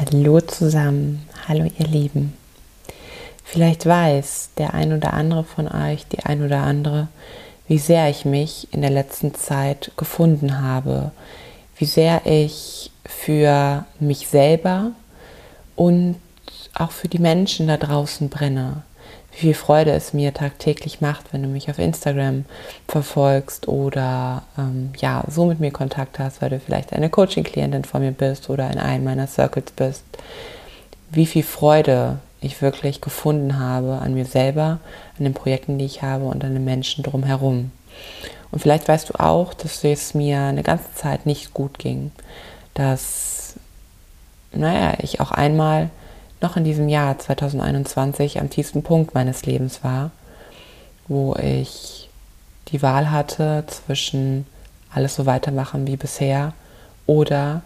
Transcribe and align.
Hallo 0.00 0.40
zusammen, 0.40 1.28
hallo 1.48 1.68
ihr 1.76 1.86
Lieben. 1.88 2.32
Vielleicht 3.42 3.84
weiß 3.84 4.50
der 4.56 4.72
ein 4.72 4.92
oder 4.92 5.12
andere 5.12 5.42
von 5.42 5.66
euch, 5.66 6.06
die 6.06 6.20
ein 6.20 6.44
oder 6.44 6.58
andere, 6.58 7.08
wie 7.66 7.78
sehr 7.78 8.08
ich 8.08 8.24
mich 8.24 8.68
in 8.70 8.82
der 8.82 8.90
letzten 8.90 9.34
Zeit 9.34 9.90
gefunden 9.96 10.62
habe, 10.62 11.10
wie 11.78 11.84
sehr 11.84 12.24
ich 12.26 12.92
für 13.06 13.86
mich 13.98 14.28
selber 14.28 14.92
und 15.74 16.14
auch 16.74 16.92
für 16.92 17.08
die 17.08 17.18
Menschen 17.18 17.66
da 17.66 17.76
draußen 17.76 18.28
brenne, 18.28 18.84
wie 19.38 19.46
viel 19.46 19.54
Freude 19.54 19.92
es 19.92 20.12
mir 20.12 20.34
tagtäglich 20.34 21.00
macht, 21.00 21.32
wenn 21.32 21.44
du 21.44 21.48
mich 21.48 21.70
auf 21.70 21.78
Instagram 21.78 22.44
verfolgst 22.88 23.68
oder 23.68 24.42
ähm, 24.58 24.90
ja, 24.98 25.22
so 25.28 25.46
mit 25.46 25.60
mir 25.60 25.70
Kontakt 25.70 26.18
hast, 26.18 26.42
weil 26.42 26.50
du 26.50 26.58
vielleicht 26.58 26.92
eine 26.92 27.08
Coaching-Klientin 27.08 27.84
von 27.84 28.02
mir 28.02 28.10
bist 28.10 28.50
oder 28.50 28.68
in 28.68 28.78
einem 28.78 29.04
meiner 29.04 29.28
Circles 29.28 29.70
bist. 29.76 30.02
Wie 31.10 31.26
viel 31.26 31.44
Freude 31.44 32.18
ich 32.40 32.60
wirklich 32.60 33.00
gefunden 33.00 33.60
habe 33.60 33.98
an 34.02 34.14
mir 34.14 34.24
selber, 34.24 34.80
an 35.18 35.24
den 35.24 35.34
Projekten, 35.34 35.78
die 35.78 35.84
ich 35.84 36.02
habe 36.02 36.24
und 36.24 36.44
an 36.44 36.54
den 36.54 36.64
Menschen 36.64 37.04
drumherum. 37.04 37.70
Und 38.50 38.58
vielleicht 38.58 38.88
weißt 38.88 39.10
du 39.10 39.20
auch, 39.20 39.54
dass 39.54 39.84
es 39.84 40.14
mir 40.14 40.40
eine 40.40 40.64
ganze 40.64 40.92
Zeit 40.94 41.26
nicht 41.26 41.54
gut 41.54 41.78
ging, 41.78 42.10
dass, 42.74 43.54
naja, 44.52 44.94
ich 45.00 45.20
auch 45.20 45.30
einmal 45.30 45.90
noch 46.40 46.56
in 46.56 46.64
diesem 46.64 46.88
Jahr 46.88 47.18
2021 47.18 48.40
am 48.40 48.50
tiefsten 48.50 48.82
Punkt 48.82 49.14
meines 49.14 49.44
Lebens 49.44 49.82
war, 49.82 50.10
wo 51.06 51.34
ich 51.36 52.08
die 52.68 52.82
Wahl 52.82 53.10
hatte 53.10 53.64
zwischen 53.66 54.46
alles 54.92 55.14
so 55.14 55.26
weitermachen 55.26 55.86
wie 55.86 55.96
bisher 55.96 56.52
oder 57.06 57.62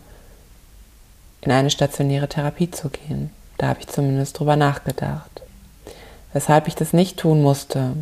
in 1.40 1.50
eine 1.50 1.70
stationäre 1.70 2.28
Therapie 2.28 2.70
zu 2.70 2.88
gehen. 2.88 3.30
Da 3.58 3.68
habe 3.68 3.80
ich 3.80 3.88
zumindest 3.88 4.38
drüber 4.38 4.56
nachgedacht. 4.56 5.42
Weshalb 6.32 6.66
ich 6.66 6.74
das 6.74 6.92
nicht 6.92 7.18
tun 7.18 7.42
musste, 7.42 7.94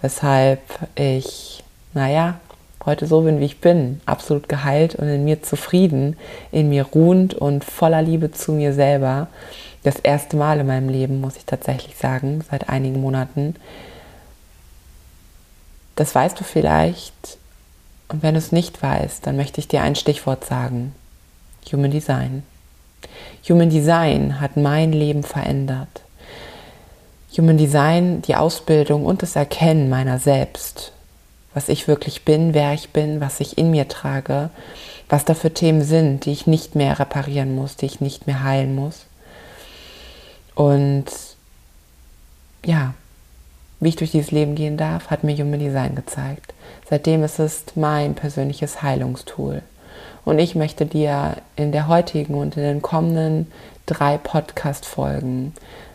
weshalb 0.00 0.60
ich, 0.94 1.64
naja, 1.94 2.38
heute 2.86 3.06
so 3.06 3.22
bin, 3.22 3.40
wie 3.40 3.44
ich 3.46 3.60
bin, 3.60 4.00
absolut 4.06 4.48
geheilt 4.48 4.94
und 4.94 5.08
in 5.08 5.24
mir 5.24 5.42
zufrieden, 5.42 6.16
in 6.52 6.68
mir 6.68 6.84
ruhend 6.84 7.34
und 7.34 7.64
voller 7.64 8.02
Liebe 8.02 8.30
zu 8.30 8.52
mir 8.52 8.72
selber. 8.72 9.28
Das 9.82 9.96
erste 9.96 10.36
Mal 10.36 10.60
in 10.60 10.66
meinem 10.66 10.88
Leben, 10.88 11.20
muss 11.20 11.36
ich 11.36 11.44
tatsächlich 11.44 11.96
sagen, 11.96 12.42
seit 12.50 12.68
einigen 12.68 13.00
Monaten. 13.00 13.56
Das 15.96 16.14
weißt 16.14 16.38
du 16.38 16.44
vielleicht. 16.44 17.38
Und 18.08 18.22
wenn 18.22 18.34
du 18.34 18.38
es 18.38 18.52
nicht 18.52 18.82
weißt, 18.82 19.26
dann 19.26 19.36
möchte 19.36 19.60
ich 19.60 19.68
dir 19.68 19.82
ein 19.82 19.94
Stichwort 19.94 20.44
sagen. 20.44 20.94
Human 21.72 21.90
Design. 21.90 22.42
Human 23.48 23.70
Design 23.70 24.40
hat 24.40 24.56
mein 24.56 24.92
Leben 24.92 25.22
verändert. 25.22 26.02
Human 27.36 27.58
Design, 27.58 28.22
die 28.22 28.36
Ausbildung 28.36 29.04
und 29.04 29.22
das 29.22 29.36
Erkennen 29.36 29.88
meiner 29.88 30.18
selbst 30.18 30.93
was 31.54 31.68
ich 31.68 31.88
wirklich 31.88 32.24
bin, 32.24 32.52
wer 32.52 32.74
ich 32.74 32.90
bin, 32.90 33.20
was 33.20 33.40
ich 33.40 33.56
in 33.56 33.70
mir 33.70 33.88
trage, 33.88 34.50
was 35.08 35.24
da 35.24 35.34
für 35.34 35.54
Themen 35.54 35.82
sind, 35.82 36.24
die 36.24 36.32
ich 36.32 36.46
nicht 36.46 36.74
mehr 36.74 36.98
reparieren 36.98 37.54
muss, 37.54 37.76
die 37.76 37.86
ich 37.86 38.00
nicht 38.00 38.26
mehr 38.26 38.42
heilen 38.42 38.74
muss. 38.74 39.06
Und 40.54 41.06
ja, 42.64 42.94
wie 43.80 43.88
ich 43.88 43.96
durch 43.96 44.10
dieses 44.10 44.30
Leben 44.30 44.54
gehen 44.54 44.76
darf, 44.76 45.10
hat 45.10 45.24
mir 45.24 45.36
Human 45.36 45.60
Design 45.60 45.94
gezeigt. 45.94 46.54
Seitdem 46.88 47.22
ist 47.22 47.38
es 47.38 47.64
mein 47.74 48.14
persönliches 48.14 48.82
Heilungstool. 48.82 49.62
Und 50.24 50.38
ich 50.38 50.54
möchte 50.54 50.86
dir 50.86 51.36
in 51.56 51.70
der 51.70 51.86
heutigen 51.86 52.34
und 52.34 52.56
in 52.56 52.62
den 52.62 52.82
kommenden 52.82 53.52
drei 53.86 54.16
Podcast-Folgen 54.16 55.52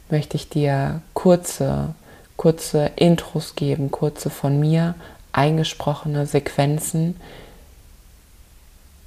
möchte 0.10 0.38
ich 0.38 0.50
dir 0.50 1.02
kurze, 1.14 1.96
kurze 2.38 2.92
Intros 2.96 3.56
geben, 3.56 3.92
kurze 3.92 4.30
von 4.30 4.60
mir 4.60 4.96
eingesprochene 5.32 6.26
Sequenzen, 6.26 7.20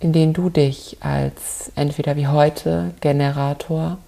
in 0.01 0.13
denen 0.13 0.33
du 0.33 0.51
dich 0.51 0.97
als 1.01 1.71
entweder 1.77 2.17
wie 2.17 2.27
heute 2.27 2.93
Generator, 3.01 3.99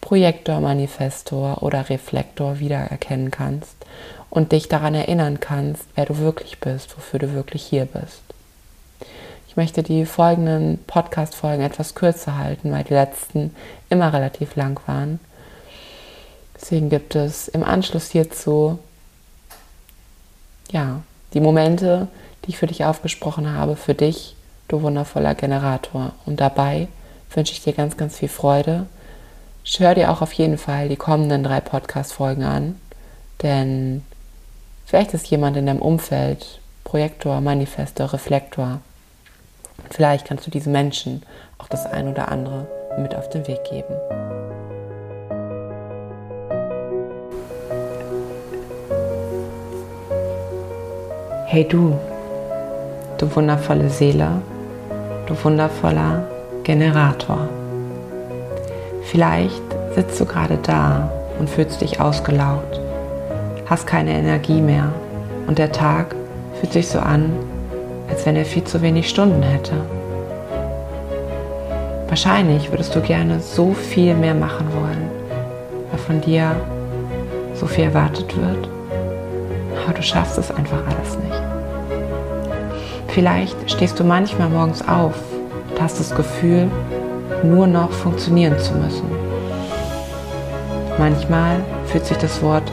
Projektor, 0.00 0.60
Manifestor 0.60 1.62
oder 1.62 1.88
Reflektor 1.88 2.58
wiedererkennen 2.58 3.30
kannst 3.30 3.74
und 4.30 4.52
dich 4.52 4.68
daran 4.68 4.94
erinnern 4.94 5.40
kannst, 5.40 5.84
wer 5.94 6.06
du 6.06 6.18
wirklich 6.18 6.60
bist, 6.60 6.96
wofür 6.96 7.18
du 7.18 7.34
wirklich 7.34 7.64
hier 7.64 7.84
bist. 7.84 8.22
Ich 9.48 9.56
möchte 9.56 9.82
die 9.82 10.06
folgenden 10.06 10.78
Podcast-Folgen 10.86 11.62
etwas 11.62 11.96
kürzer 11.96 12.38
halten, 12.38 12.70
weil 12.70 12.84
die 12.84 12.94
letzten 12.94 13.54
immer 13.88 14.12
relativ 14.12 14.54
lang 14.54 14.80
waren. 14.86 15.18
Deswegen 16.54 16.88
gibt 16.88 17.16
es 17.16 17.48
im 17.48 17.64
Anschluss 17.64 18.10
hierzu 18.10 18.78
ja, 20.70 21.02
die 21.34 21.40
Momente, 21.40 22.08
die 22.44 22.50
ich 22.50 22.58
für 22.58 22.66
dich 22.66 22.84
aufgesprochen 22.84 23.52
habe, 23.52 23.76
für 23.76 23.94
dich, 23.94 24.34
du 24.68 24.82
wundervoller 24.82 25.34
Generator. 25.34 26.12
Und 26.26 26.40
dabei 26.40 26.88
wünsche 27.32 27.52
ich 27.52 27.62
dir 27.62 27.72
ganz, 27.72 27.96
ganz 27.96 28.16
viel 28.16 28.28
Freude. 28.28 28.86
Hör 29.76 29.94
dir 29.94 30.10
auch 30.10 30.22
auf 30.22 30.32
jeden 30.32 30.58
Fall 30.58 30.88
die 30.88 30.96
kommenden 30.96 31.44
drei 31.44 31.60
Podcast-Folgen 31.60 32.44
an, 32.44 32.80
denn 33.42 34.02
vielleicht 34.84 35.14
ist 35.14 35.28
jemand 35.28 35.56
in 35.56 35.66
deinem 35.66 35.82
Umfeld 35.82 36.60
Projektor, 36.82 37.40
Manifestor, 37.40 38.12
Reflektor. 38.12 38.80
Vielleicht 39.90 40.26
kannst 40.26 40.46
du 40.46 40.50
diesen 40.50 40.72
Menschen 40.72 41.22
auch 41.58 41.68
das 41.68 41.86
ein 41.86 42.08
oder 42.08 42.28
andere 42.28 42.66
mit 42.98 43.14
auf 43.14 43.28
den 43.28 43.46
Weg 43.46 43.62
geben. 43.64 43.94
Hey 51.52 51.64
du, 51.64 51.98
du 53.18 53.34
wundervolle 53.34 53.90
Seele, 53.90 54.40
du 55.26 55.34
wundervoller 55.42 56.22
Generator. 56.62 57.48
Vielleicht 59.02 59.60
sitzt 59.96 60.20
du 60.20 60.26
gerade 60.26 60.58
da 60.62 61.10
und 61.40 61.50
fühlst 61.50 61.80
dich 61.80 62.00
ausgelaugt, 62.00 62.80
hast 63.66 63.84
keine 63.84 64.12
Energie 64.12 64.60
mehr 64.60 64.92
und 65.48 65.58
der 65.58 65.72
Tag 65.72 66.14
fühlt 66.60 66.72
sich 66.72 66.86
so 66.86 67.00
an, 67.00 67.32
als 68.08 68.24
wenn 68.26 68.36
er 68.36 68.44
viel 68.44 68.62
zu 68.62 68.80
wenig 68.80 69.08
Stunden 69.08 69.42
hätte. 69.42 69.74
Wahrscheinlich 72.06 72.70
würdest 72.70 72.94
du 72.94 73.00
gerne 73.00 73.40
so 73.40 73.74
viel 73.74 74.14
mehr 74.14 74.36
machen 74.36 74.68
wollen, 74.72 75.10
weil 75.90 75.98
von 75.98 76.20
dir 76.20 76.54
so 77.54 77.66
viel 77.66 77.86
erwartet 77.86 78.36
wird 78.36 78.68
aber 79.84 79.94
du 79.94 80.02
schaffst 80.02 80.38
es 80.38 80.50
einfach 80.50 80.78
alles 80.86 81.18
nicht. 81.18 81.42
Vielleicht 83.08 83.70
stehst 83.70 83.98
du 83.98 84.04
manchmal 84.04 84.48
morgens 84.48 84.86
auf 84.86 85.14
und 85.70 85.80
hast 85.80 85.98
das 85.98 86.14
Gefühl, 86.14 86.70
nur 87.42 87.66
noch 87.66 87.90
funktionieren 87.90 88.58
zu 88.58 88.74
müssen. 88.74 89.10
Manchmal 90.98 91.56
fühlt 91.86 92.04
sich 92.04 92.18
das 92.18 92.42
Wort 92.42 92.70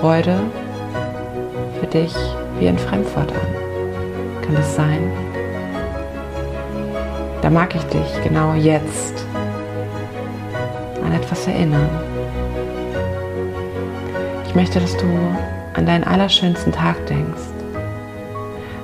Freude 0.00 0.38
für 1.78 1.86
dich 1.86 2.14
wie 2.58 2.68
ein 2.68 2.78
Fremdwort 2.78 3.30
an. 3.30 4.42
Kann 4.42 4.54
das 4.54 4.74
sein? 4.74 5.12
Da 7.42 7.50
mag 7.50 7.74
ich 7.74 7.82
dich 7.84 8.22
genau 8.22 8.54
jetzt 8.54 9.24
an 11.04 11.12
etwas 11.12 11.46
erinnern. 11.46 11.90
Ich 14.46 14.54
möchte, 14.54 14.80
dass 14.80 14.96
du 14.96 15.06
an 15.74 15.86
deinen 15.86 16.04
allerschönsten 16.04 16.72
Tag 16.72 17.06
denkst. 17.06 17.42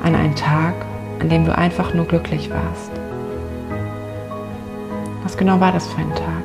An 0.02 0.14
einen 0.14 0.34
Tag, 0.34 0.74
an 1.20 1.28
dem 1.28 1.44
du 1.44 1.56
einfach 1.56 1.94
nur 1.94 2.04
glücklich 2.04 2.50
warst. 2.50 2.90
Was 5.22 5.36
genau 5.36 5.60
war 5.60 5.72
das 5.72 5.86
für 5.86 6.00
ein 6.00 6.14
Tag? 6.14 6.44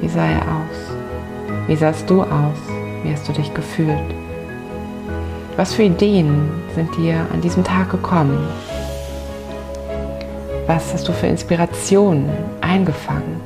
Wie 0.00 0.08
sah 0.08 0.26
er 0.26 0.42
aus? 0.42 1.66
Wie 1.66 1.76
sahst 1.76 2.08
du 2.08 2.22
aus? 2.22 2.58
Wie 3.02 3.12
hast 3.12 3.28
du 3.28 3.32
dich 3.32 3.52
gefühlt? 3.54 4.14
Was 5.56 5.74
für 5.74 5.84
Ideen 5.84 6.50
sind 6.74 6.94
dir 6.96 7.26
an 7.32 7.40
diesem 7.40 7.64
Tag 7.64 7.90
gekommen? 7.90 8.46
Was 10.66 10.92
hast 10.92 11.08
du 11.08 11.12
für 11.12 11.26
Inspirationen 11.26 12.28
eingefangen? 12.60 13.40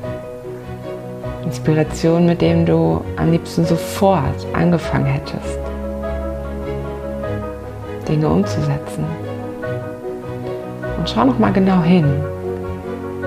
Inspirationen, 1.45 2.27
mit 2.27 2.41
denen 2.41 2.65
du 2.65 3.01
am 3.15 3.31
liebsten 3.31 3.65
sofort 3.65 4.45
angefangen 4.53 5.05
hättest. 5.05 5.72
Dinge 8.13 8.29
umzusetzen. 8.29 9.05
Und 10.99 11.09
schau 11.09 11.25
noch 11.25 11.39
mal 11.39 11.51
genau 11.51 11.81
hin. 11.81 12.05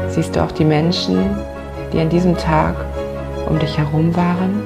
Siehst 0.09 0.37
du 0.37 0.41
auch 0.41 0.53
die 0.53 0.65
Menschen, 0.65 1.19
die 1.93 1.99
an 1.99 2.09
diesem 2.09 2.37
Tag 2.37 2.77
um 3.49 3.59
dich 3.59 3.77
herum 3.77 4.15
waren? 4.15 4.63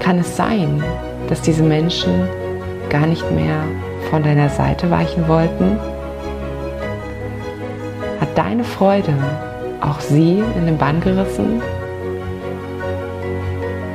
Kann 0.00 0.18
es 0.18 0.36
sein, 0.36 0.84
dass 1.30 1.40
diese 1.40 1.62
Menschen 1.62 2.28
gar 2.90 3.06
nicht 3.06 3.28
mehr 3.30 3.56
von 4.10 4.22
deiner 4.22 4.50
Seite 4.50 4.90
weichen 4.90 5.26
wollten? 5.28 5.78
Hat 8.20 8.36
deine 8.36 8.64
Freude 8.64 9.14
auch 9.80 10.00
sie 10.00 10.42
in 10.58 10.66
den 10.66 10.76
Bann 10.76 11.00
gerissen? 11.00 11.62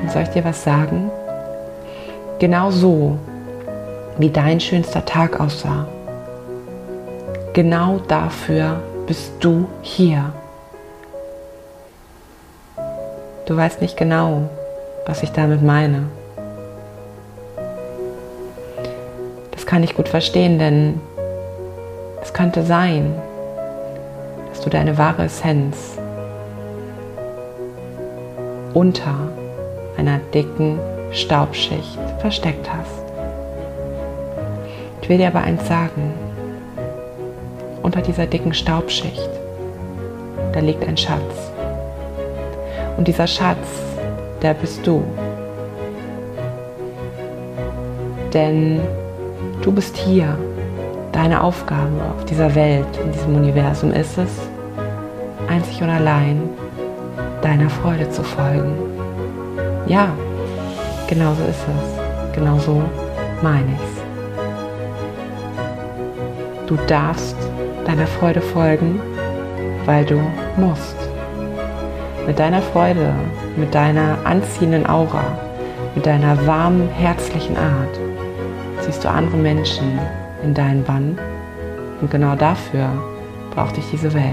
Und 0.01 0.12
soll 0.12 0.24
ich 0.24 0.30
dir 0.30 0.44
was 0.44 0.63
sagen? 0.63 1.12
Genau 2.39 2.71
so, 2.71 3.19
wie 4.18 4.30
dein 4.30 4.60
schönster 4.60 5.06
Tag 5.06 5.40
aussah. 5.40 5.88
Genau 7.54 8.00
dafür 8.08 8.80
bist 9.06 9.31
du 9.40 9.68
hier. 9.81 10.34
Du 13.46 13.56
weißt 13.56 13.81
nicht 13.81 13.96
genau, 13.96 14.50
was 15.06 15.24
ich 15.24 15.31
damit 15.31 15.64
meine. 15.64 16.04
Das 19.52 19.66
kann 19.66 19.84
ich 19.84 19.96
gut 19.96 20.10
verstehen, 20.10 20.60
denn 20.60 21.00
es 22.22 22.34
könnte 22.34 22.63
sein, 22.63 23.16
dass 24.50 24.62
du 24.62 24.70
deine 24.70 24.98
wahre 24.98 25.24
Essenz 25.24 25.98
unter 28.74 29.16
einer 29.98 30.20
dicken 30.34 30.78
Staubschicht 31.12 31.98
versteckt 32.20 32.70
hast. 32.72 32.97
Ich 35.07 35.09
will 35.09 35.19
dir 35.19 35.27
aber 35.27 35.39
eins 35.39 35.65
sagen. 35.65 36.12
Unter 37.81 38.01
dieser 38.01 38.25
dicken 38.25 38.54
Staubschicht, 38.54 39.30
da 40.51 40.59
liegt 40.59 40.86
ein 40.86 40.98
Schatz. 40.98 41.50
Und 42.98 43.07
dieser 43.07 43.25
Schatz, 43.25 43.69
der 44.42 44.54
bist 44.54 44.86
du. 44.86 45.01
Denn 48.33 48.81
du 49.62 49.71
bist 49.71 49.95
hier. 49.95 50.38
Deine 51.13 51.42
Aufgabe 51.42 52.01
auf 52.13 52.25
dieser 52.25 52.53
Welt, 52.53 52.86
in 53.01 53.13
diesem 53.13 53.36
Universum 53.36 53.94
ist 53.94 54.18
es, 54.18 54.31
einzig 55.48 55.81
und 55.81 55.89
allein 55.89 56.50
deiner 57.42 57.69
Freude 57.69 58.10
zu 58.10 58.24
folgen. 58.24 58.74
Ja, 59.88 60.10
genau 61.07 61.33
so 61.33 61.45
ist 61.45 61.62
es. 61.62 62.36
Genau 62.36 62.60
so 62.60 62.81
meine 63.42 63.71
ich's. 63.71 64.06
Du 66.68 66.75
darfst 66.88 67.38
deiner 67.86 68.08
Freude 68.08 68.42
folgen, 68.42 69.00
weil 69.86 70.04
du 70.04 70.19
musst 70.58 70.98
mit 72.25 72.38
deiner 72.40 72.62
Freude, 72.62 73.14
mit 73.56 73.74
deiner 73.74 74.18
anziehenden 74.25 74.86
Aura, 74.86 75.24
mit 75.96 76.06
deiner 76.06 76.46
warmen, 76.46 76.90
herzlichen 76.90 77.56
Art 77.56 77.98
ziehst 78.81 79.06
du 79.06 79.10
andere 79.10 79.38
Menschen 79.38 79.98
in 80.44 80.54
deinen 80.54 80.84
Bann 80.84 81.18
und 82.02 82.12
genau 82.12 82.36
dafür 82.36 82.90
braucht 83.56 83.78
dich 83.78 83.86
diese 83.90 84.13
Welt. 84.13 84.25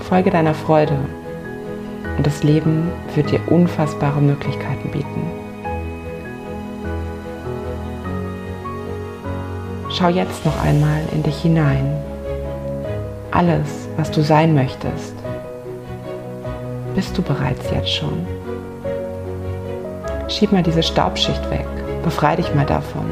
Folge 0.00 0.30
deiner 0.30 0.54
Freude 0.54 0.98
und 2.16 2.26
das 2.26 2.42
Leben 2.42 2.90
wird 3.14 3.30
dir 3.30 3.40
unfassbare 3.46 4.20
Möglichkeiten 4.20 4.90
bieten. 4.90 5.43
Schau 9.96 10.08
jetzt 10.08 10.44
noch 10.44 10.60
einmal 10.62 11.02
in 11.12 11.22
dich 11.22 11.40
hinein 11.42 12.02
alles, 13.34 13.88
was 13.96 14.12
du 14.12 14.22
sein 14.22 14.54
möchtest, 14.54 15.14
bist 16.94 17.18
du 17.18 17.22
bereits 17.22 17.68
jetzt 17.72 17.92
schon. 17.92 18.24
Schieb 20.28 20.52
mal 20.52 20.62
diese 20.62 20.84
Staubschicht 20.84 21.50
weg, 21.50 21.66
befrei 22.04 22.36
dich 22.36 22.54
mal 22.54 22.64
davon. 22.64 23.06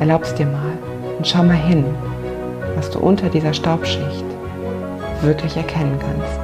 Erlaub's 0.00 0.34
dir 0.34 0.46
mal 0.46 0.72
und 1.18 1.28
schau 1.28 1.42
mal 1.42 1.52
hin, 1.52 1.84
was 2.76 2.88
du 2.88 2.98
unter 2.98 3.28
dieser 3.28 3.52
Staubschicht 3.52 4.24
wirklich 5.20 5.54
erkennen 5.56 5.98
kannst. 6.00 6.40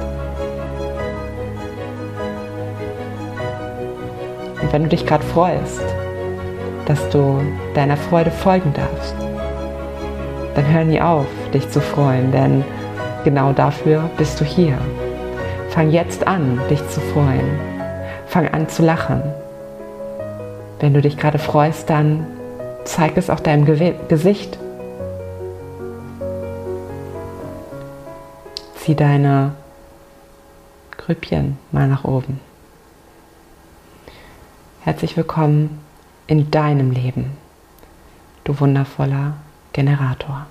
Und 4.61 4.71
wenn 4.71 4.83
du 4.83 4.89
dich 4.89 5.07
gerade 5.07 5.23
freust, 5.23 5.81
dass 6.89 7.07
du 7.09 7.39
deiner 7.75 7.97
Freude 7.97 8.31
folgen 8.31 8.73
darfst, 8.73 9.13
dann 10.55 10.73
hör 10.73 10.83
nie 10.83 10.99
auf, 10.99 11.27
dich 11.53 11.69
zu 11.69 11.81
freuen, 11.81 12.31
denn 12.31 12.65
genau 13.23 13.53
dafür 13.53 14.09
bist 14.17 14.41
du 14.41 14.43
hier. 14.43 14.75
Fang 15.69 15.91
jetzt 15.91 16.25
an, 16.25 16.59
dich 16.67 16.79
zu 16.89 16.99
freuen. 16.99 17.47
Fang 18.25 18.47
an 18.47 18.67
zu 18.69 18.81
lachen. 18.81 19.21
Wenn 20.79 20.95
du 20.95 21.01
dich 21.01 21.15
gerade 21.15 21.37
freust, 21.37 21.91
dann 21.91 22.25
zeig 22.85 23.17
es 23.17 23.29
auch 23.29 23.39
deinem 23.39 23.65
Ge 23.65 23.93
Gesicht. 24.07 24.57
Zieh 28.77 28.95
deine 28.95 29.51
Grüppchen 30.97 31.59
mal 31.71 31.87
nach 31.87 32.03
oben. 32.03 32.39
Herzlich 34.81 35.15
willkommen 35.15 35.88
in 36.29 36.51
deinem 36.51 36.91
Leben, 36.91 37.31
du 38.43 38.59
wundervoller 38.59 39.33
Generator. 39.73 40.45